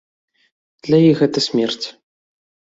Для 0.87 0.97
іх 1.09 1.15
гэта 1.25 1.39
смерць. 1.51 1.87